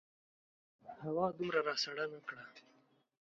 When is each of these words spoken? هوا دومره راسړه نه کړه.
هوا 1.03 1.25
دومره 1.37 1.59
راسړه 1.67 2.05
نه 2.13 2.19
کړه. 2.27 2.45